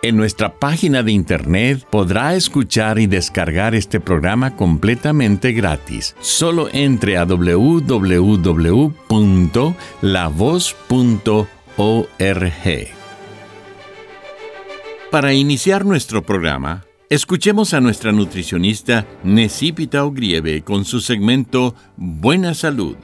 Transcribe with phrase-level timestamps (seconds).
[0.00, 6.14] En nuestra página de internet podrá escuchar y descargar este programa completamente gratis.
[6.20, 8.18] Solo entre a www.lavoz.org.
[15.10, 22.94] Para iniciar nuestro programa, escuchemos a nuestra nutricionista Necipita Ogrieve con su segmento Buena Salud.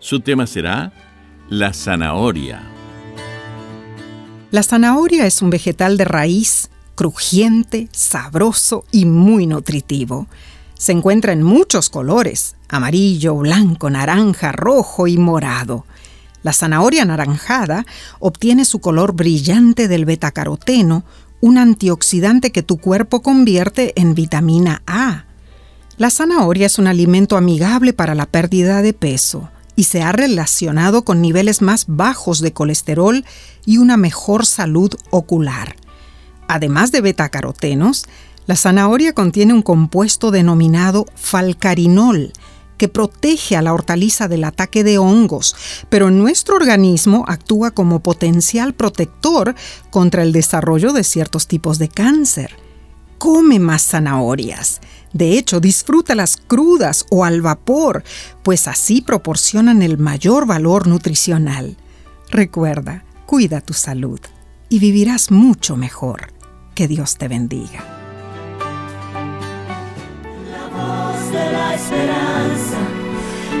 [0.00, 0.92] Su tema será
[1.48, 2.71] la zanahoria.
[4.52, 10.26] La zanahoria es un vegetal de raíz, crujiente, sabroso y muy nutritivo.
[10.76, 15.86] Se encuentra en muchos colores, amarillo, blanco, naranja, rojo y morado.
[16.42, 17.86] La zanahoria anaranjada
[18.18, 21.02] obtiene su color brillante del betacaroteno,
[21.40, 25.24] un antioxidante que tu cuerpo convierte en vitamina A.
[25.96, 31.04] La zanahoria es un alimento amigable para la pérdida de peso y se ha relacionado
[31.04, 33.24] con niveles más bajos de colesterol
[33.64, 35.76] y una mejor salud ocular.
[36.48, 38.04] Además de betacarotenos,
[38.46, 42.32] la zanahoria contiene un compuesto denominado falcarinol,
[42.76, 45.54] que protege a la hortaliza del ataque de hongos,
[45.88, 49.54] pero en nuestro organismo actúa como potencial protector
[49.90, 52.56] contra el desarrollo de ciertos tipos de cáncer.
[53.22, 54.80] Come más zanahorias.
[55.12, 58.02] De hecho, disfrútalas crudas o al vapor,
[58.42, 61.76] pues así proporcionan el mayor valor nutricional.
[62.30, 64.18] Recuerda, cuida tu salud
[64.68, 66.32] y vivirás mucho mejor.
[66.74, 67.84] Que Dios te bendiga.
[70.50, 72.78] La voz de la esperanza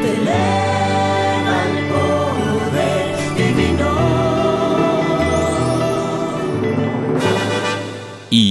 [0.00, 0.79] te eleva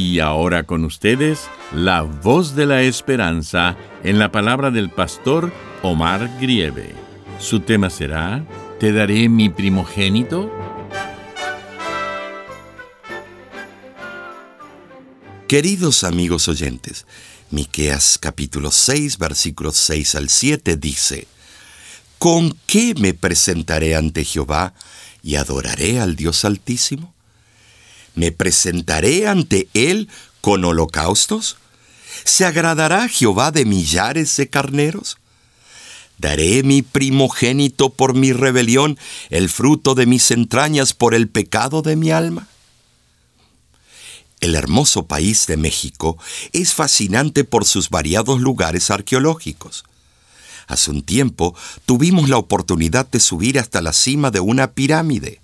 [0.09, 5.53] Y ahora con ustedes, la voz de la esperanza en la palabra del pastor
[5.83, 6.95] Omar Grieve.
[7.37, 8.43] Su tema será,
[8.79, 10.51] ¿Te daré mi primogénito?
[15.47, 17.05] Queridos amigos oyentes,
[17.51, 21.27] Miqueas capítulo 6, versículos 6 al 7 dice:
[22.17, 24.73] ¿Con qué me presentaré ante Jehová
[25.21, 27.13] y adoraré al Dios Altísimo?
[28.15, 30.09] ¿Me presentaré ante él
[30.41, 31.57] con holocaustos?
[32.23, 35.17] ¿Se agradará Jehová de millares de carneros?
[36.17, 38.97] Daré mi primogénito por mi rebelión,
[39.29, 42.47] el fruto de mis entrañas por el pecado de mi alma.
[44.41, 46.17] El hermoso país de México
[46.51, 49.85] es fascinante por sus variados lugares arqueológicos.
[50.67, 51.55] Hace un tiempo
[51.85, 55.41] tuvimos la oportunidad de subir hasta la cima de una pirámide.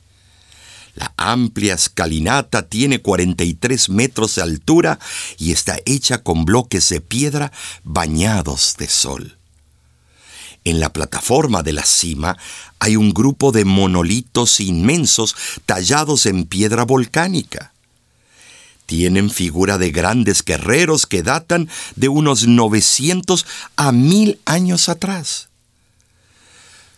[0.96, 4.98] La amplia escalinata tiene 43 metros de altura
[5.38, 7.52] y está hecha con bloques de piedra
[7.84, 9.38] bañados de sol.
[10.64, 12.38] En la plataforma de la cima
[12.80, 15.36] hay un grupo de monolitos inmensos
[15.66, 17.74] tallados en piedra volcánica.
[18.86, 23.46] Tienen figura de grandes guerreros que datan de unos 900
[23.76, 25.50] a 1000 años atrás.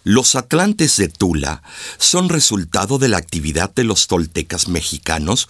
[0.07, 1.62] Los atlantes de Tula
[1.97, 5.50] son resultado de la actividad de los toltecas mexicanos,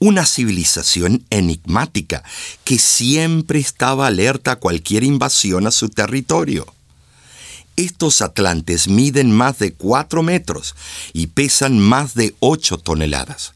[0.00, 2.24] una civilización enigmática
[2.64, 6.66] que siempre estaba alerta a cualquier invasión a su territorio.
[7.76, 10.74] Estos atlantes miden más de 4 metros
[11.12, 13.52] y pesan más de 8 toneladas.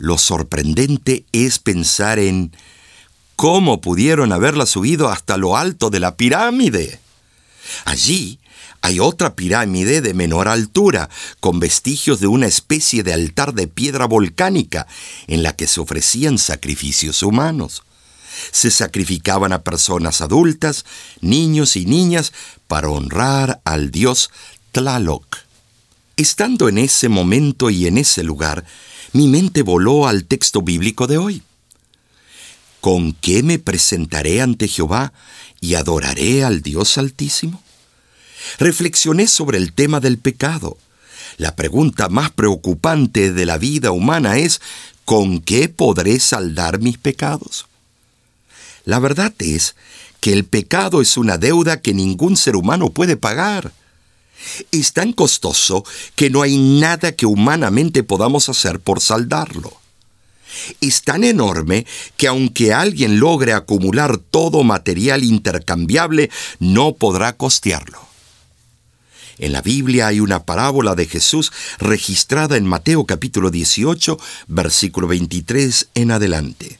[0.00, 2.56] Lo sorprendente es pensar en
[3.36, 6.98] cómo pudieron haberla subido hasta lo alto de la pirámide.
[7.84, 8.40] Allí
[8.82, 11.08] hay otra pirámide de menor altura,
[11.38, 14.88] con vestigios de una especie de altar de piedra volcánica,
[15.28, 17.84] en la que se ofrecían sacrificios humanos.
[18.50, 20.84] Se sacrificaban a personas adultas,
[21.20, 22.32] niños y niñas,
[22.66, 24.30] para honrar al dios
[24.72, 25.38] Tlaloc.
[26.16, 28.64] Estando en ese momento y en ese lugar,
[29.12, 31.42] mi mente voló al texto bíblico de hoy.
[32.80, 35.12] ¿Con qué me presentaré ante Jehová
[35.60, 37.61] y adoraré al Dios Altísimo?
[38.58, 40.76] Reflexioné sobre el tema del pecado.
[41.36, 44.60] La pregunta más preocupante de la vida humana es,
[45.04, 47.66] ¿con qué podré saldar mis pecados?
[48.84, 49.74] La verdad es
[50.20, 53.72] que el pecado es una deuda que ningún ser humano puede pagar.
[54.70, 55.84] Es tan costoso
[56.16, 59.72] que no hay nada que humanamente podamos hacer por saldarlo.
[60.80, 61.86] Es tan enorme
[62.16, 68.11] que aunque alguien logre acumular todo material intercambiable, no podrá costearlo.
[69.42, 71.50] En la Biblia hay una parábola de Jesús
[71.80, 74.16] registrada en Mateo capítulo 18,
[74.46, 76.78] versículo 23 en adelante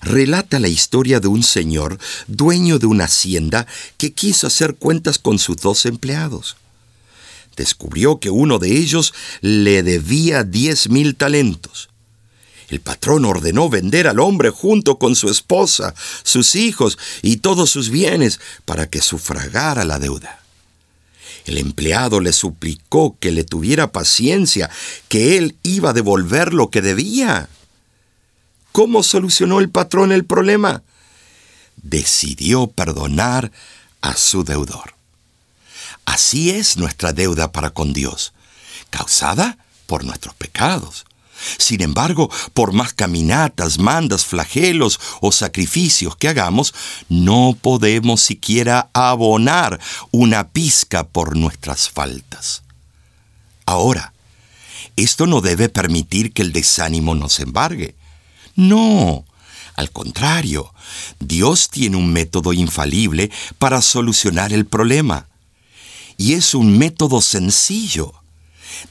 [0.00, 3.66] relata la historia de un señor, dueño de una hacienda,
[3.96, 6.56] que quiso hacer cuentas con sus dos empleados.
[7.56, 11.88] Descubrió que uno de ellos le debía diez mil talentos.
[12.68, 17.90] El patrón ordenó vender al hombre junto con su esposa, sus hijos y todos sus
[17.90, 20.44] bienes para que sufragara la deuda.
[21.46, 24.70] El empleado le suplicó que le tuviera paciencia,
[25.08, 27.48] que él iba a devolver lo que debía.
[28.72, 30.82] ¿Cómo solucionó el patrón el problema?
[31.76, 33.50] Decidió perdonar
[34.00, 34.94] a su deudor.
[36.04, 38.32] Así es nuestra deuda para con Dios,
[38.90, 41.04] causada por nuestros pecados.
[41.58, 46.74] Sin embargo, por más caminatas, mandas, flagelos o sacrificios que hagamos,
[47.08, 49.80] no podemos siquiera abonar
[50.10, 52.62] una pizca por nuestras faltas.
[53.66, 54.12] Ahora,
[54.96, 57.94] esto no debe permitir que el desánimo nos embargue.
[58.56, 59.24] No,
[59.76, 60.74] al contrario,
[61.20, 63.30] Dios tiene un método infalible
[63.60, 65.28] para solucionar el problema.
[66.16, 68.12] Y es un método sencillo.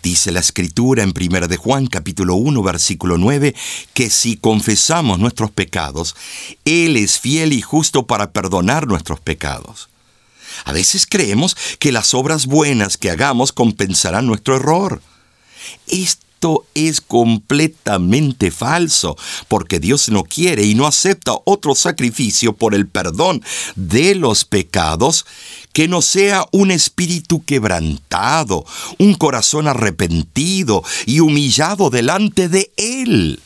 [0.04, 3.56] Dice la escritura en 1 de Juan capítulo 1 versículo 9
[3.94, 6.16] que si confesamos nuestros pecados,
[6.66, 9.90] Él es fiel y justo para perdonar nuestros pecados.
[10.66, 15.02] A veces creemos que las obras buenas que hagamos compensarán nuestro error.
[15.88, 22.88] Esto es completamente falso, porque Dios no quiere y no acepta otro sacrificio por el
[22.88, 23.44] perdón
[23.76, 25.26] de los pecados
[25.78, 28.66] que no sea un espíritu quebrantado,
[28.98, 33.40] un corazón arrepentido y humillado delante de Él.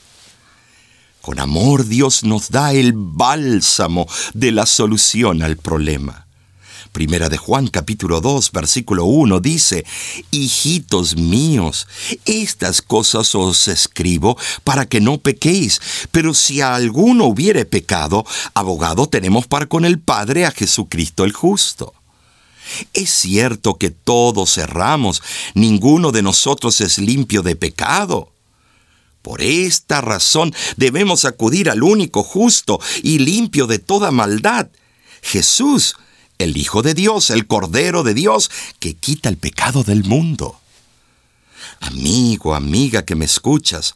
[1.19, 6.25] Con amor Dios nos da el bálsamo de la solución al problema.
[6.94, 9.86] Primera de Juan capítulo 2 versículo 1 dice,
[10.31, 11.86] Hijitos míos,
[12.24, 15.81] estas cosas os escribo para que no pequéis,
[16.12, 21.33] pero si a alguno hubiere pecado, abogado tenemos para con el Padre a Jesucristo el
[21.33, 21.94] justo.
[22.94, 25.22] Es cierto que todos erramos,
[25.54, 28.31] ninguno de nosotros es limpio de pecado.
[29.22, 34.69] Por esta razón debemos acudir al único justo y limpio de toda maldad,
[35.22, 35.96] Jesús,
[36.40, 38.50] el Hijo de Dios, el Cordero de Dios,
[38.80, 40.60] que quita el pecado del mundo.
[41.80, 43.94] Amigo, amiga que me escuchas,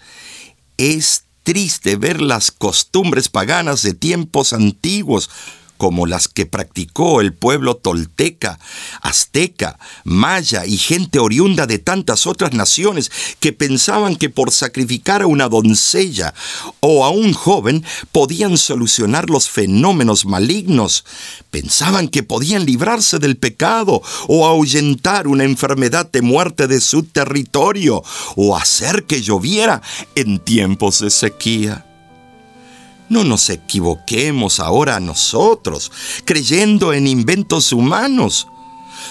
[0.77, 5.29] es triste ver las costumbres paganas de tiempos antiguos
[5.77, 8.59] como las que practicó el pueblo tolteca,
[9.01, 15.27] azteca, maya y gente oriunda de tantas otras naciones que pensaban que por sacrificar a
[15.27, 16.33] una doncella
[16.79, 21.05] o a un joven podían solucionar los fenómenos malignos.
[21.51, 28.03] Pensaban que podían librarse del pecado o ahuyentar una enfermedad de muerte de su territorio
[28.35, 29.81] o hacer que lloviera
[30.15, 31.84] en tiempos de sequía.
[33.09, 35.91] No nos equivoquemos ahora nosotros,
[36.25, 38.47] creyendo en inventos humanos.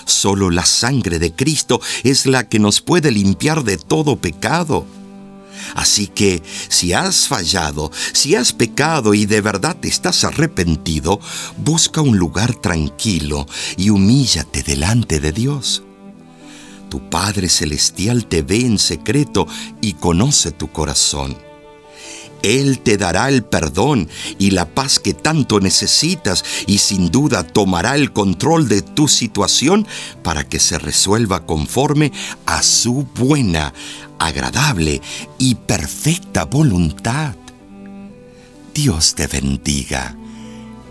[0.05, 4.87] Solo la sangre de Cristo es la que nos puede limpiar de todo pecado.
[5.75, 11.21] Así que si has fallado, si has pecado y de verdad estás arrepentido,
[11.57, 13.47] busca un lugar tranquilo
[13.77, 15.83] y humíllate delante de Dios.
[16.91, 19.47] Tu Padre Celestial te ve en secreto
[19.81, 21.37] y conoce tu corazón.
[22.45, 24.09] Él te dará el perdón
[24.39, 29.87] y la paz que tanto necesitas y sin duda tomará el control de tu situación
[30.23, 32.13] para que se resuelva conforme
[32.45, 33.73] a su buena,
[34.19, 35.01] agradable
[35.39, 37.35] y perfecta voluntad.
[38.75, 40.15] Dios te bendiga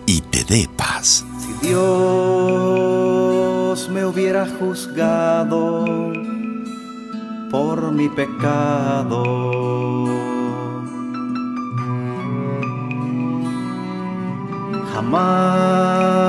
[0.07, 1.23] y te dé paz.
[1.39, 1.79] Si Dios
[3.89, 5.85] me hubiera juzgado
[7.51, 9.21] por mi pecado,
[15.03, 16.23] jamás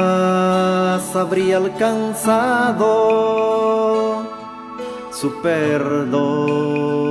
[1.14, 2.82] habría alcanzado
[5.10, 7.04] su perdón.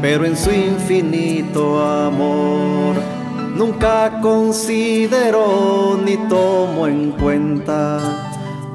[0.00, 2.94] pero en su infinito amor
[3.56, 7.98] nunca considero ni tomo en cuenta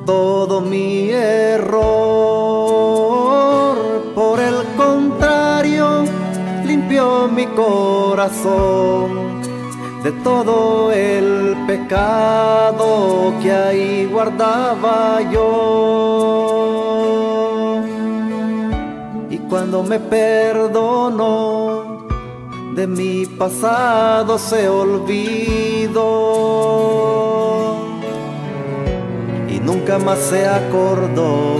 [0.06, 2.63] todo mi error.
[7.28, 9.24] Mi corazón
[10.04, 16.62] de todo el pecado que ahí guardaba yo.
[19.30, 22.08] Y cuando me perdonó,
[22.76, 26.04] de mi pasado se olvidó.
[29.48, 31.58] Y nunca más se acordó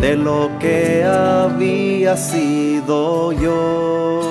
[0.00, 4.27] de lo que había sido yo.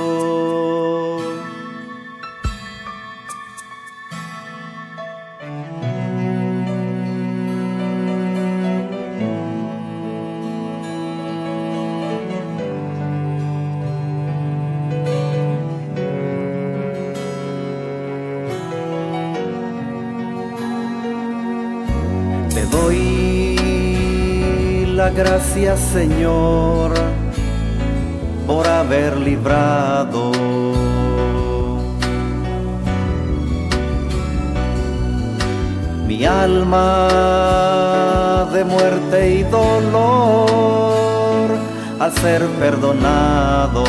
[25.18, 26.94] Gracias Señor
[28.46, 30.32] por haber librado
[36.06, 37.10] mi alma
[38.54, 39.98] de muerte y dolor
[42.00, 43.84] al ser perdonado.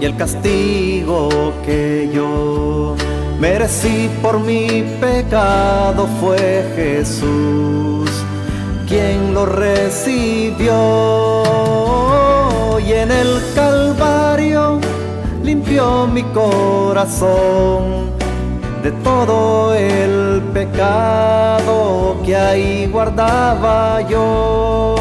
[0.00, 2.96] Y el castigo que yo
[3.40, 8.10] merecí por mi pecado fue Jesús
[8.86, 10.72] quien lo recibió
[12.78, 14.78] y en el Calvario
[15.42, 18.10] limpió mi corazón
[18.82, 24.94] de todo el pecado que ahí guardaba yo.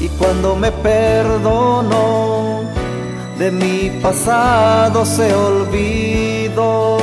[0.00, 2.63] Y cuando me perdonó,
[3.38, 6.98] de mi pasado se olvidó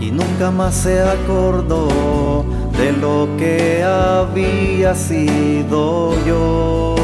[0.00, 2.44] y nunca más se acordó
[2.78, 6.94] de lo que había sido yo.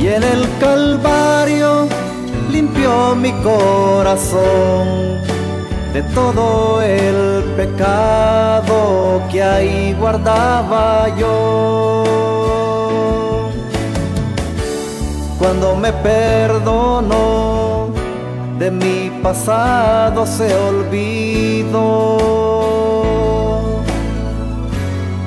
[0.00, 1.88] Y en el Calvario
[2.50, 5.20] limpió mi corazón
[5.96, 12.04] de todo el pecado que ahí guardaba yo.
[15.38, 17.88] Cuando me perdonó,
[18.58, 22.18] de mi pasado se olvidó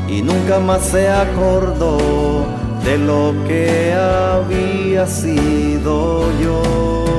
[0.08, 2.46] y nunca más se acordó
[2.86, 7.19] de lo que había sido yo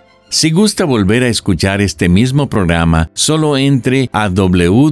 [0.31, 4.91] Si gusta volver a escuchar este mismo programa, solo entre a www.lavoz.org.